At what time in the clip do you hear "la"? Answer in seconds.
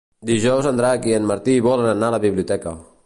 2.17-2.23